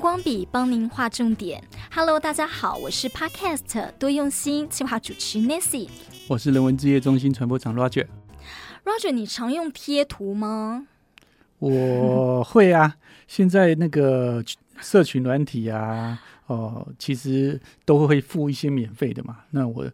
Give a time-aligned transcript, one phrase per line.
[0.00, 1.62] 光笔帮您画重点。
[1.92, 5.90] Hello，大家好，我是 Podcast 多用心企划主持 Nancy，
[6.26, 8.06] 我是人文置业中心传播长 Roger。
[8.82, 10.86] Roger，你常用贴图吗？
[11.58, 12.96] 我会啊，
[13.28, 14.42] 现在那个
[14.80, 19.40] 社群软体啊，哦、呃，其实都会附一些免费的嘛。
[19.50, 19.86] 那我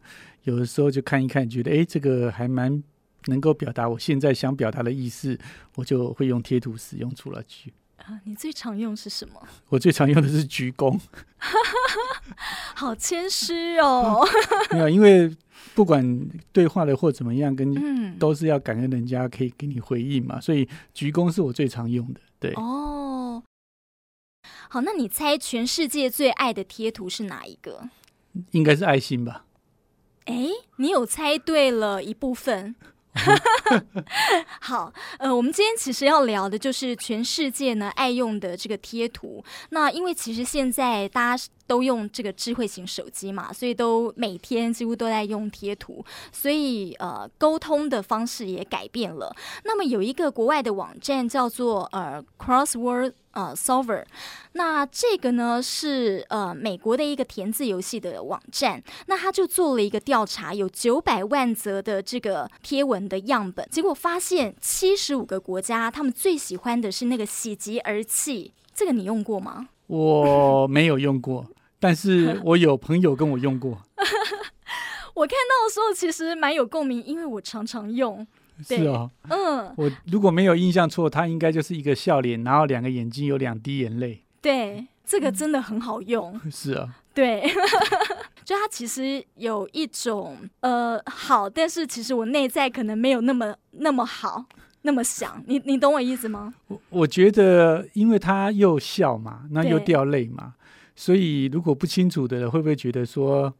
[0.45, 2.81] 有的时候就看一看，觉得哎，这个还蛮
[3.25, 5.37] 能够表达我现在想表达的意思，
[5.75, 7.73] 我就会用贴图使用出来去。
[8.07, 9.43] 啊，你最常用是什么？
[9.69, 10.99] 我最常用的是鞠躬。
[12.75, 14.25] 好谦虚哦。
[14.71, 15.35] 没有，因为
[15.75, 22.21] 不管对话的或怎么样，跟都是要感恩人家可以给你回应嘛，所以鞠躬是我最常用的。
[22.39, 23.43] 对哦。
[24.69, 27.89] 好，那你猜全世界最爱的贴图是哪一个？
[28.53, 29.45] 应该是爱心吧。
[30.27, 32.77] 哎，你有猜对了一部分。
[34.61, 39.43] 好，呃，我们今天其实要聊的就是全世界呢爱用的这个贴图。
[39.71, 49.35] 那因为其实现在大家都用这个智慧型手机嘛，所以都每天几乎都在用贴图，所以呃，沟通的方式也改变了。
[49.65, 53.13] 那么有一个国外的网站叫做呃 Crossword。
[53.37, 54.03] 呃，Solver，
[54.53, 69.69] 那这个呢是呃美国的一个填字游戏的网站，那他就做了一个调查，有九百万则的这个贴文的样本，结果发现七十五个国家他们最喜欢的是那个喜极而泣，这个你用过吗？
[69.87, 71.47] 我没有用过，
[71.79, 73.83] 但是我有朋友跟我用过。
[75.13, 78.27] 我看到的时候其实蛮有共鸣，因为我常常用。
[78.67, 84.23] 是哦，嗯，我如果没有印象错，他应该就是一个笑脸，然后两个眼睛有两滴眼泪。
[84.41, 86.41] 对，这个真的很好用。
[86.51, 87.43] 是啊，对，
[88.45, 94.45] 就它其实有一种呃好，但是其实我内在可能没有那么那么好，
[94.83, 95.43] 那么想。
[95.47, 96.55] 你你懂我意思吗？
[96.69, 100.55] 我我觉得，因为他又笑嘛，那又掉泪嘛，
[100.95, 103.53] 所以如果不清楚的人会不会觉得说，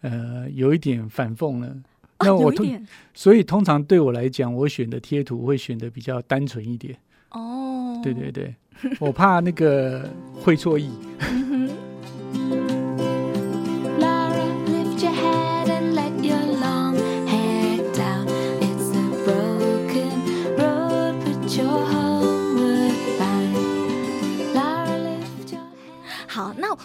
[0.00, 1.76] 呃，有一点反讽呢？
[2.20, 6.96] 那我通，所以通常对我来讲，我选的贴图会选的比较单纯一点。
[7.30, 8.54] 哦，对对对，
[8.98, 10.90] 我怕那个会错意。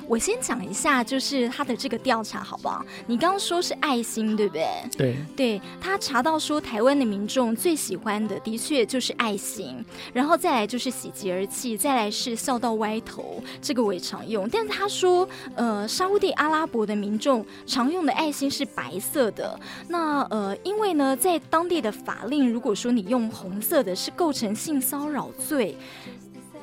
[0.08, 2.86] 我先讲一下，就是他的这个调查，好不好？
[3.08, 4.68] 你刚刚说是爱心，对不对？
[4.98, 9.84] 对，对，他查到说，台湾的民众最喜欢的，的确就是爱心，
[10.14, 14.48] 然后再来就是喜极而泣，再来是笑到歪头，这个我也常用。
[14.50, 19.60] 但是他说，呃，沙乌地阿拉伯的民众常用的爱心是白色的。
[19.88, 25.76] 那呃，因为呢，在当地的法令，如果说你用红色的，是构成性骚扰罪。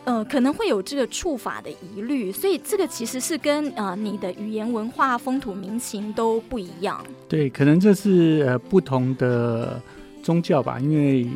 [0.04, 7.04] 呃，可能会有这个触法的疑虑，所以这个其实是跟呃你的语言文化、风土民情都不一样。
[7.28, 9.80] 对，可能这是呃不同的
[10.22, 11.28] 宗教吧，因为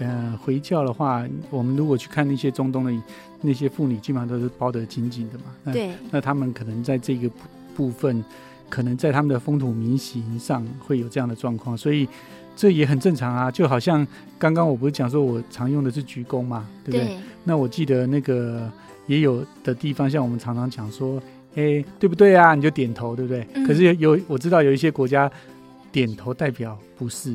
[0.00, 2.92] 呃回教的话，我们如果去看那些中东的
[3.40, 5.72] 那些妇女，基本上都是包得紧紧的嘛。
[5.72, 7.30] 对，那他们可能在这个
[7.76, 8.24] 部分，
[8.68, 12.08] 可能在他们的风土民情上会有这样的状况，所以。
[12.58, 14.04] 这也很正常啊，就好像
[14.36, 17.06] 刚刚我不是讲说我常用的是鞠躬嘛，对不对？
[17.06, 17.16] 对。
[17.44, 18.68] 那我记得那个
[19.06, 21.22] 也有的地方，像我们常常讲说，
[21.54, 22.56] 哎，对不对啊？
[22.56, 23.46] 你就点头，对不对？
[23.54, 23.64] 嗯。
[23.64, 25.30] 可是有有我知道有一些国家
[25.92, 27.32] 点头代表不是，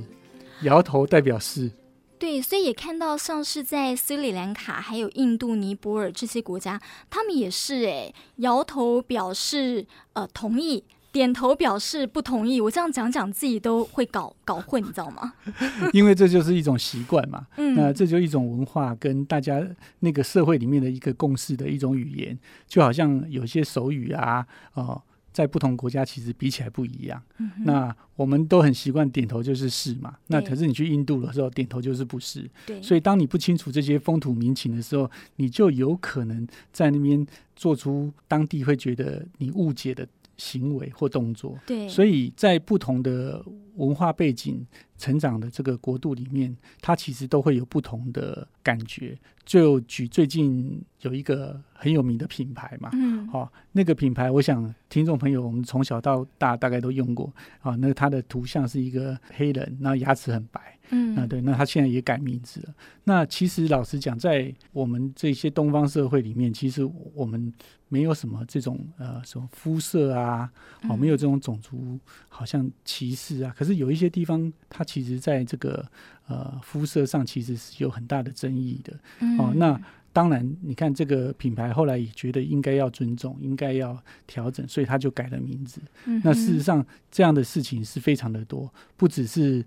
[0.64, 1.72] 摇头代表是。
[2.20, 10.84] 对，所以也看到像是在斯里兰卡、还有印度、尼泊尔这些国家，他们也是哎，摇头表示呃同意。
[11.14, 15.34] 点头表示不同意，我这样讲讲自己都会搞搞混，你知道吗？
[15.94, 19.64] 因为这就是一种习惯嘛，嗯，那这就一种文化跟大家
[20.00, 22.38] 那个社会里面的一个共识的一种语言，
[22.68, 25.02] 就好像有些手语啊，哦、呃，
[25.32, 27.22] 在不同国家其实比起来不一样。
[27.38, 32.50] 嗯、那我们都很习惯点头就是是嘛，那可是你去印度的时候点头就是不是。
[32.66, 37.24] 对，所以当你不清楚这些风土民情的时候，你就有可能在那边
[37.56, 40.08] 做出当地会觉得你误解的
[40.38, 43.44] 行为或动作，对，所以在不同的
[43.76, 44.66] 文化背景
[45.04, 49.18] 成长的这个国度里面，它其实都会有不同的感觉。
[49.46, 57.26] 就举最近有一个很有名的品牌嘛，嗯，好、哦，那个品牌，我想听众朋友我们从小到大大概都用过
[57.60, 57.78] 啊、哦。
[57.78, 60.80] 那它的图像是一个黑人，那牙齿很白。
[60.92, 62.74] 嗯，那对，那他现在也改名字了。
[63.06, 67.52] 那其实老实讲，在我们这些东方社会里面，其实我们
[67.88, 70.52] 没有什么这种呃什么肤色啊，
[70.90, 71.98] 哦，没有这种种族
[72.28, 73.54] 好像歧视啊。
[73.58, 75.84] 可是有一些地方，它其实在这个
[76.28, 78.94] 呃肤色上其实是有很大的争议的。
[79.40, 79.82] 哦，那
[80.14, 85.82] 当然，你看这个品牌后来也觉得应该要尊重，应该要调整，所以他就改了名字。
[86.06, 89.66] 嗯、那事实上，这样的事情是非常的多，不只是。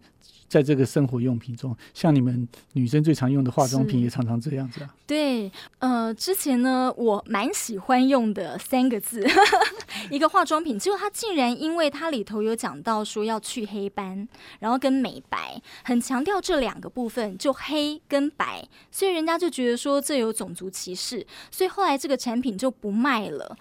[0.49, 4.95] 在这个生活用品中，像你们女生最常用的化妆品，也常常这样子啊。
[5.05, 5.51] 对，
[5.81, 9.27] 呃，之前呢，我蛮喜欢用的三个字，
[10.09, 14.27] 一个化妆品，结果它竟然因为它里头有讲到说要去黑斑，
[14.61, 23.57] 然后跟美白，很强调这两个部分，就黑跟白，所以人家就觉得说这有种族歧视，所以后来这个产品就不卖了。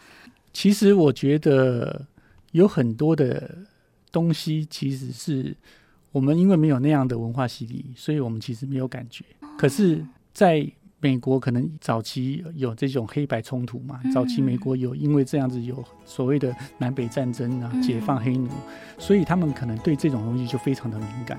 [0.53, 2.05] 其实我觉得
[2.51, 3.59] 有很多的
[4.11, 5.55] 东西其实是。
[6.11, 9.25] 我们因为没有那样的文化洗礼，所以我们其实没有感觉。
[9.57, 10.01] 可是，
[10.33, 10.65] 在
[11.01, 13.99] 美国，可能早期有这种黑白冲突嘛。
[14.13, 18.49] 早期美国有因为这样子有所谓的南北战争啊，解放黑奴，
[18.97, 21.37] 所以他们可能对这种东西就非常的敏感。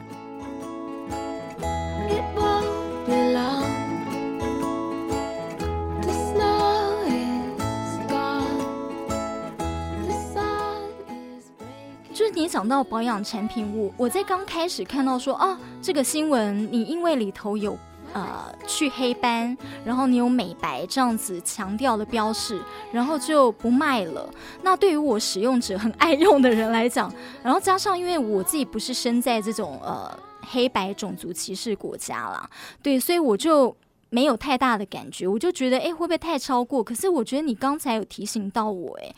[12.56, 17.76] 讲到保养产品，我我在刚开始看到说啊，这个新闻，你因为里头有
[18.14, 19.54] 呃去黑斑，
[19.84, 22.58] 然后你有美白这样子强调的标示，
[22.90, 24.26] 然后就不卖了。
[24.62, 27.12] 那对于我使用者很爱用的人来讲，
[27.42, 30.10] 然后加上因为我自己不是身在这种呃
[30.40, 32.48] 黑白种族歧视国家啦，
[32.82, 33.76] 对，所以我就
[34.08, 36.82] 没有太大的感觉，我就觉得哎会不会太超过？
[36.82, 39.14] 可是我觉得你刚才有提醒到我，哎。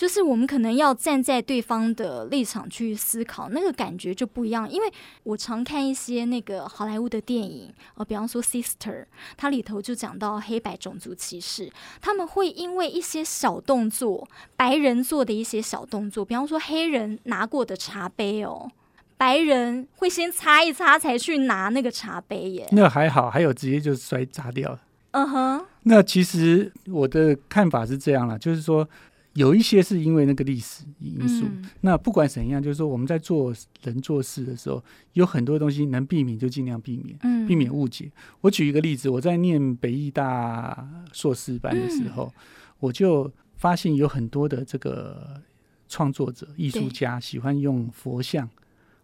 [0.00, 4.66] 就是我们可能要站在对方的立场去思考，那个感觉就不一样。
[4.66, 4.90] 因为
[5.24, 9.02] 我常看一些那个好莱坞的电影，呃，比方说《Sister》，
[9.36, 11.70] 它里头就讲到黑白种族歧视，
[12.00, 14.26] 他们会因为一些小动作，
[14.56, 18.70] 白人做的一些小动作，比方说黑人拿过的茶杯哦，
[19.18, 22.66] 白人会先擦一擦才去拿那个茶杯耶。
[22.72, 24.80] 那还好，还有直接就摔砸掉了。
[25.10, 25.66] 嗯哼。
[25.82, 28.88] 那其实我的看法是这样啦，就是说。
[29.34, 33.54] 有一些是因为那个历史因素，嗯、那不管怎样，就是说我们在做
[33.84, 34.82] 人做事的时候，
[35.12, 38.10] 有很多东西能避免就尽量避免，嗯、避免误解。
[38.40, 42.42] 我举一个例子，我在念北艺大硕士班的时候，嗯、
[42.80, 45.40] 我就发现有很多的这个
[45.88, 48.50] 创作者、艺术家喜欢用佛像，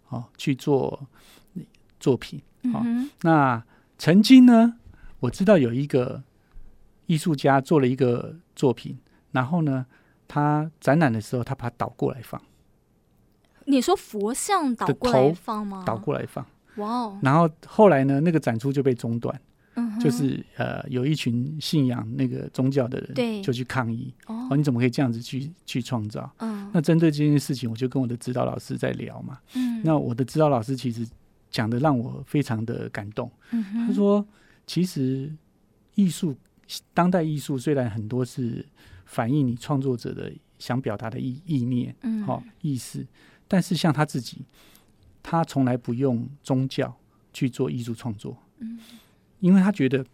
[0.08, 1.06] 哦去做
[2.00, 2.43] 作品，
[2.73, 2.84] 好、
[3.23, 3.62] 那
[3.96, 4.75] 曾经呢，
[5.20, 6.25] 我知道有一个
[7.06, 8.99] 艺术家做了一个作品，
[9.31, 9.87] 然后呢。
[10.28, 12.40] 他展览的时候，他把它倒过来放。
[13.69, 15.82] 你说佛像倒过来放吗？
[15.84, 16.46] 倒过来放。
[16.76, 17.19] 哇哦！
[17.20, 19.40] 然后后来呢，那个展出就被中断。
[19.75, 19.99] 嗯。
[19.99, 24.14] 就是呃，有一群信仰那个宗教的人，对，就去抗议。
[24.26, 24.56] 哦。
[24.56, 26.31] 你怎么可以这样子去去创造？
[26.38, 26.70] 嗯。
[26.73, 29.40] 那针对这件事情，我就跟我的指导老师在聊嘛。
[29.55, 29.82] 嗯。
[29.82, 31.05] 那我的指导老师其实
[31.50, 33.28] 讲的让我非常的感动。
[33.50, 33.87] 嗯哼。
[33.88, 34.25] 他说
[34.64, 35.34] ：“其实
[35.96, 36.37] 艺术，
[36.94, 38.64] 当代艺术虽然很多是。”
[39.06, 43.06] 反映你创作者的想表达的意意念，嗯，好意思。
[43.49, 44.44] 但是像他自己，
[45.23, 46.94] 他从来不用宗教
[47.32, 48.79] 去做艺术创作，嗯，
[49.41, 50.05] 因为他觉得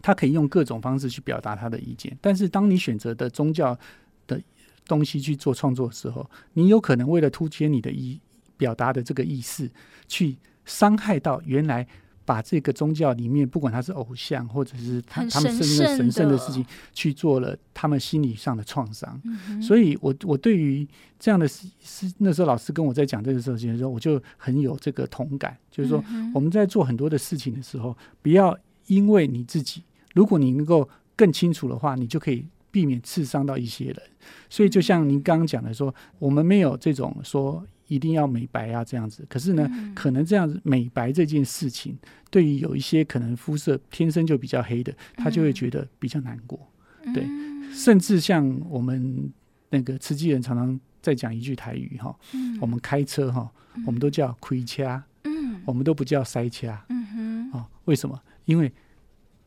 [0.00, 2.16] 他可以用各种方式去表达他的意见。
[2.20, 3.78] 但是当你选择的宗教
[4.26, 4.40] 的
[4.86, 8.18] 东西去做创作的时候，你有可能为了凸显你的意
[8.56, 9.70] 表达的这个意思，
[10.08, 11.86] 去伤害到原来。
[12.24, 19.20] 把这个宗教里面，不管他是偶像，或者是他他们是那个神圣的事情，去做了他们心理上的创伤。
[19.24, 20.86] 嗯、所以我我对于
[21.18, 26.02] 这样的事，是那时候老师跟我在讲这个事情的时候，我就很有这个同感，就是说
[26.34, 29.82] 我们在做很多的事情的时候，不要因为你自己，
[30.14, 34.02] 如果你能够更清楚的话，你就可以避免刺伤到一些人。
[34.48, 37.64] 所以就像您刚刚讲的说，我们没有这种说。
[37.92, 39.22] 一定要美白啊，这样子。
[39.28, 41.94] 可是呢，嗯、可能这样子美白这件事情，
[42.30, 46.58] 对于有一些可能肤色天生就比较黑的，他就会觉得比较难过。
[47.04, 47.26] 嗯、对，
[47.74, 49.30] 甚至像我们
[49.68, 53.52] 那个慈济人常常在讲一句台语哈，嗯、我们开车哈，
[53.86, 58.18] 我们都叫开车，嗯，我们都不叫塞掐，嗯哼，哦，为什么？
[58.46, 58.72] 因为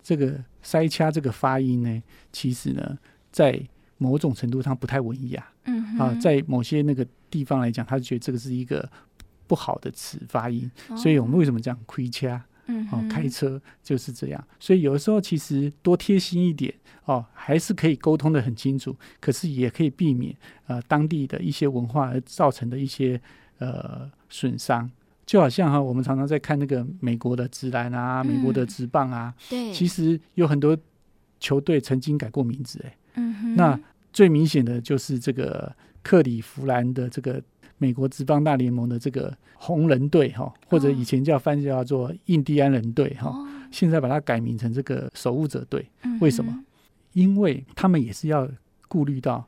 [0.04, 2.96] 这个塞掐这个发音呢，其实呢，
[3.32, 3.60] 在
[3.98, 6.00] 某种程度上不太文雅，嗯哼。
[6.00, 7.04] 啊，在某些那个。
[7.30, 8.90] 地方来讲，他就觉得这个是一个
[9.48, 12.44] 不好的词发音，哦、所以我们为什么讲亏掐？
[12.68, 14.48] 嗯，哦，开车就是这样。
[14.60, 16.74] 所以有的时候其实多贴心一点
[17.06, 23.22] 哦，还是可以沟通的很清楚，可是也可以避免呃当地的一些文化而造成的一些
[23.60, 24.90] 呃损伤。
[25.28, 30.78] 就好像哈，我们常常在看那个美国的直篮啊，嗯、美国的直棒啊，对，其实有很多
[31.40, 33.80] 球队曾经改过名字，哎，嗯哼，那
[34.16, 35.72] 最明显的就是这个。
[36.08, 37.42] 克里夫兰的这个
[37.80, 45.84] 美国职棒大联盟的这个红人队哈，或者以前叫翻译叫做印第安人队哈，哦、现在把它改名成这个守护者队。
[46.22, 46.52] 为什么？
[46.52, 46.66] 嗯、
[47.14, 48.48] 因为他们也是要
[48.88, 49.44] 顾虑到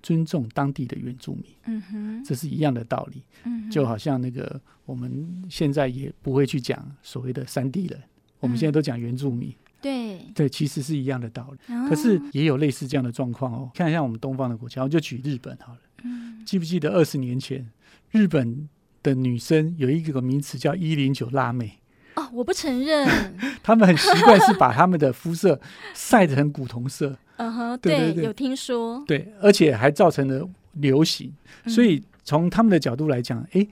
[0.00, 1.44] 尊重当地的原住民。
[1.64, 3.20] 嗯哼，这是一样的道理。
[3.42, 8.00] 嗯，就好像那个我们现在也不会去讲所谓的山地人，
[8.38, 9.48] 我们现在都讲原住民。
[9.48, 11.88] 嗯对对，其实是一样的道理。
[11.88, 13.70] 可是也有类似这样的状况哦。
[13.72, 15.78] 看一下我们东方的国家，我就举日本好了。
[16.02, 17.64] 嗯，记不记得二十年前
[18.10, 18.68] 日本
[19.02, 21.78] 的女生有一个名词叫一零九辣妹？
[22.16, 23.08] 哦，我不承认。
[23.62, 25.60] 他们很习惯是把他们的肤色
[25.94, 27.16] 晒成古铜色。
[27.38, 29.04] 嗯哼，对，有听说。
[29.06, 31.32] 对，而且还造成了流行。
[31.66, 33.66] 所以从他们的角度来讲，哎。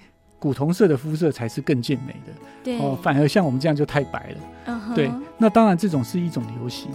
[0.44, 2.32] 古铜色的肤色才是更健美的，
[2.62, 4.36] 对哦，反而像我们这样就太白了。
[4.66, 6.90] Uh huh、对，那当然这种是一种流行。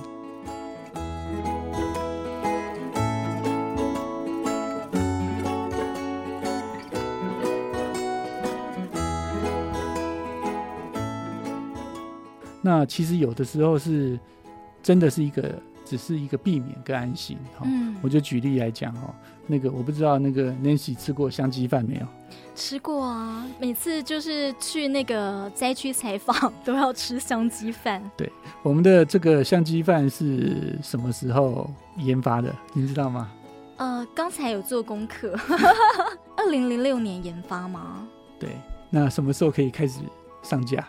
[12.61, 14.19] 那其实有的时候是
[14.83, 17.35] 真的是一个，只是一个避免跟安心。
[17.57, 17.65] 哈、
[18.03, 19.13] 我就举例来讲哦，
[19.47, 22.05] 那个我不知道那个 Nancy 吃过香鸡饭没有？
[22.53, 27.99] 吃过啊，每次就是去那个灾区采访，都要吃香鸡饭。
[28.15, 28.31] 对，
[28.61, 31.67] 我们的这个香鸡饭是什么时候
[31.97, 32.53] 研发的？
[32.73, 33.31] 您知道吗？
[33.77, 35.33] 呃，刚才有做功课，
[36.37, 38.07] 二零零六年研发吗？
[38.37, 38.49] 对，
[38.91, 40.01] 那什么时候可以开始
[40.43, 40.87] 上架？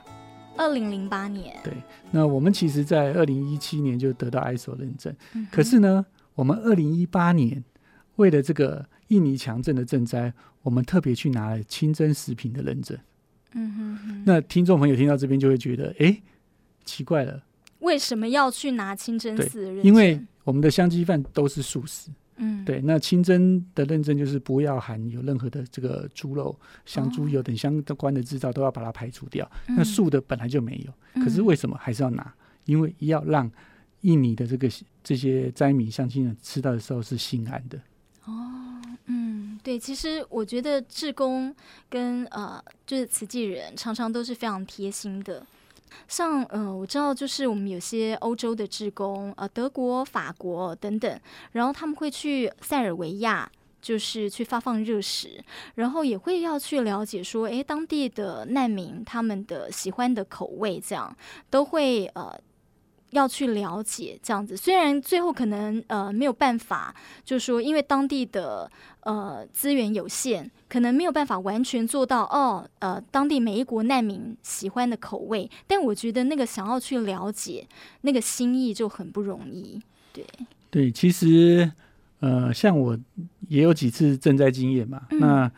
[0.61, 1.57] 二零零八年。
[1.65, 1.73] 对，
[2.11, 7.65] 那我们其实在二零一七年就得到 ISO 认证，嗯、可是呢，我们二零一八年
[8.17, 8.87] 为了这个。
[9.11, 12.97] 印尼强震的赈灾，我们特别去拿了清真食品的认证。
[13.55, 14.23] 嗯哼哼。
[14.25, 16.17] 那听众朋友听到这边就会觉得，哎，
[16.85, 17.43] 奇怪了，
[17.81, 19.85] 为什么要去拿清真寺的认证？
[19.85, 22.09] 因为我们的香鸡饭都是素食。
[22.41, 22.81] 嗯，对。
[22.81, 29.47] 那清真的认证就是不要含有任何的这个猪肉、像猪油等相关的制造，都要把它排除掉。
[29.47, 32.35] 哦、那素的本来就没有，嗯、可是为什么还是要拿？
[32.65, 33.51] 因为要让
[34.01, 34.69] 印尼的这个
[35.05, 37.79] 这些灾民乡亲人吃到的时候是心安的。
[38.25, 38.57] 哦。
[39.13, 41.55] 嗯对，其实我觉得志工
[41.89, 45.45] 跟呃，就是慈济人常常都是非常贴心的。
[46.09, 51.21] 像呃，我知道就是我们有些欧洲的职工，呃，德国、法国等等，
[51.53, 55.43] 然后他们会去塞尔维亚，就是去发放热食，
[55.75, 61.17] 然后也会要去了解说，哎，当地的难民他们的喜欢的口味，这样
[61.49, 62.41] 都会呃。
[63.11, 77.67] 要去了解这样子，虽然最后可能呃没有办法，就是说因为当地的呃资源有限，可能没有办法完全做到哦呃当地每一国难民喜欢的口味，但我觉得那个想要去了解
[78.03, 79.81] 那个心意就很不容易。
[80.13, 80.25] 对
[80.71, 81.73] 对，其实
[82.21, 82.97] 呃像我
[83.49, 85.53] 也有几次赈灾经验嘛，嗯、那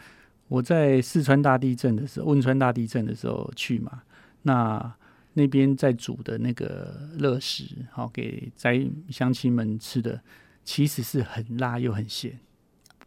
[0.48, 4.02] 我在四川大地震的时候，汶川大地震的时候去嘛，
[4.42, 4.94] 那。
[5.34, 10.20] 那边在煮的那个热食，好给灾乡亲们吃的，
[10.64, 12.38] 其实是很辣又很咸。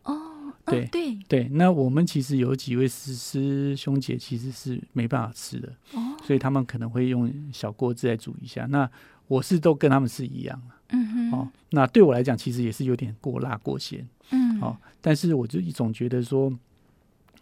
[0.03, 8.65] 哦，对、啊、对对，那我们其实有几位师师兄姐其实是没办法吃的，哦，所以他们可能会用小锅子来煮一下。
[8.65, 8.89] 那
[9.27, 16.51] 我是都跟他们是一样，嗯哼，哦，那对我来讲其实也是有点过辣过咸，嗯，哦，但是我就一种觉得说，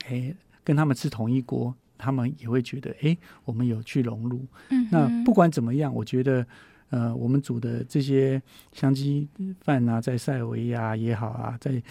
[0.08, 1.74] 哎，跟他们吃同一锅。
[1.98, 4.46] 他们也会觉得，哎，我们有去融入。
[4.70, 6.46] 嗯，那不管怎么样，我觉得，
[6.90, 9.28] 呃，我们煮的这些香鸡
[9.62, 11.82] 饭啊，在塞尔维亚也好啊，在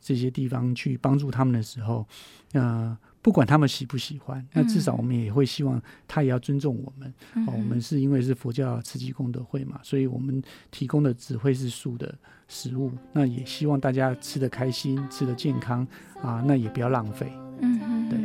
[0.00, 2.06] 这些地方去帮助他们的时候，
[2.52, 7.12] 呃，不管他们喜不喜欢，那至少我们也会希望他也要尊重我们。
[7.34, 12.14] 嗯，哦，我们是因为是佛教慈济功德会嘛，所以我们提供的只会是素的
[12.46, 12.90] 食物。
[13.12, 15.86] 那也希望大家吃得开心，吃得健康
[16.22, 17.30] 啊，那也不要浪费。
[17.60, 18.18] 嗯嗯，对。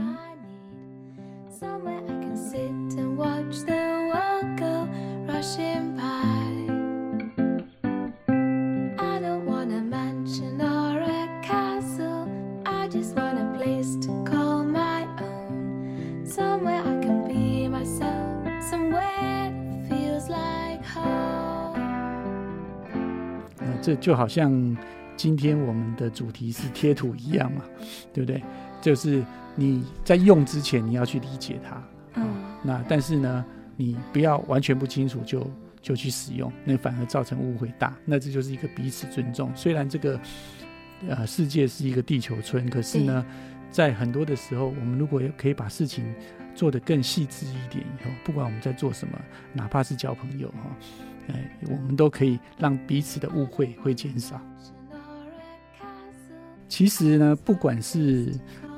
[23.83, 24.77] 这就好像
[25.17, 27.61] 今天我们的主题是贴图一样嘛，
[28.13, 28.41] 对不对？
[28.81, 29.21] 就是
[29.57, 31.83] 你在用之前你要去理解它，
[32.15, 32.25] 嗯，
[32.63, 35.45] 那但是呢，你不要完全不清楚就
[35.81, 37.93] 就去使用，那反而造成误会大。
[38.05, 39.51] 那这就是一个彼此尊重。
[39.53, 40.19] 虽然这个
[41.09, 43.25] 呃世界是一个地球村，可是呢，
[43.69, 46.03] 在很多的时候，我们如果可以把事情
[46.55, 49.19] 做得更细致一点，以后不管我们在做什么，
[49.51, 50.75] 哪怕是交朋友哈。
[51.27, 54.41] 哎，我们都可以让彼此的误会会减少。
[56.67, 58.33] 其实呢，不管是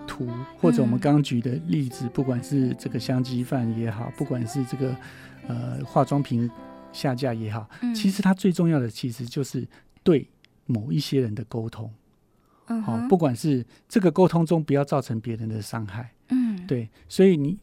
[0.06, 4.96] 图，或者我们刚刚举的例子，不管是这个香鸡饭也好，不管是这个
[5.48, 6.50] 呃化妆品
[6.92, 9.66] 下架也好，其实它最重要的其实就是
[10.04, 10.28] 对
[10.66, 11.90] 某一些人的沟通。
[12.84, 16.12] 好，不管是这个沟通中不要造成别人的伤害。
[16.30, 17.58] 嗯，对，所以你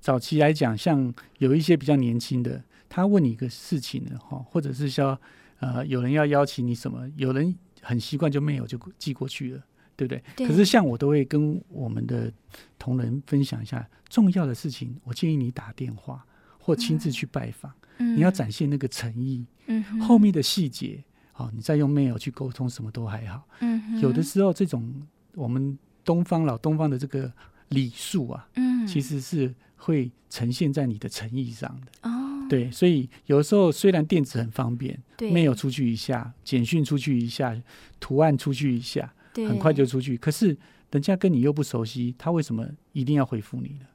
[0.00, 5.18] 早期来讲，像有一些比较年轻的，他问你一个事情呢，哈，或者是说
[5.60, 9.62] 呃有人要邀请你什么，有人很习惯就没有就寄过去了。
[9.98, 10.22] 对不对？
[10.36, 10.46] 对。
[10.46, 12.30] 可是像我都会跟我们的
[12.78, 16.22] 同仁分享一下重要的事情，我建议你打电话
[16.58, 17.72] 或亲自去拜访。
[17.96, 18.14] 嗯。
[18.14, 19.46] 你要展现那个诚意。
[19.68, 19.82] 嗯。
[20.02, 21.02] 后面的细节，
[21.32, 23.48] 好，你再用 mail 去沟通，什么都还好。
[23.60, 23.98] 嗯。
[23.98, 24.92] 有的时候，这种
[25.34, 27.32] 我们东方老东方的这个
[27.70, 32.10] 礼数啊，嗯，其实是会呈现在你的诚意上的。
[32.10, 32.15] 哦。
[32.48, 37.56] 对，所以有的时候虽然电子很方便，mail 出去一下，简讯出去一下，
[38.00, 39.12] 图案出去一下。
[39.36, 40.56] 很快就出去，可是
[40.92, 43.86] 人家跟你又不熟悉，他为什么一定要回复你呢？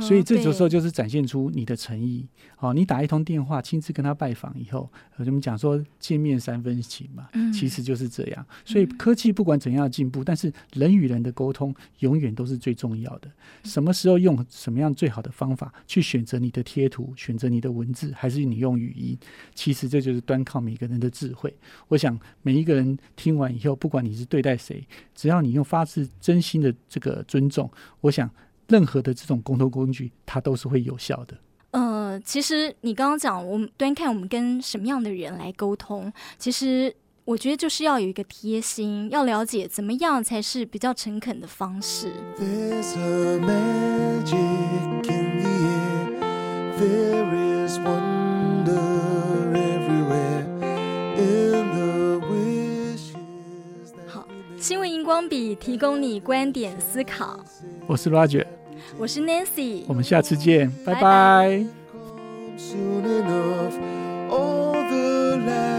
[0.00, 2.26] 所以这时候就是展现出你的诚意。
[2.56, 8.46] 好，你打一通电话，亲自跟他拜访以后，我们讲说见面三分情嘛，其实就是这样。
[8.64, 13.30] 所以科技不管怎样进步，但是人与人的沟通永远都是最重要的。
[13.64, 19.18] 什么时候用什么样最好的方法去选择你的贴图，选择你的文字，还是你用语音？
[19.54, 21.54] 其实这就是端靠每个人的智慧。
[21.88, 28.30] 我想每一个人听完以后，不管你是对待谁，只要你用发自真心的这个尊重，我想。
[28.68, 31.36] 任何的这种沟通工具，它都是会有效的。
[31.72, 36.94] 呃，其实你刚刚讲，我们端看我们跟什么样的人来沟通，其实
[37.24, 42.12] 我觉得就是要有一个贴心，要了解怎么样才是比较诚恳的方式。
[54.06, 57.38] 好新闻荧光笔提供你观点思考。
[57.86, 58.46] 我是 Roger，
[58.98, 61.00] 我是 Nancy，我们下次见，拜拜。
[61.00, 61.66] 拜
[65.46, 65.75] 拜。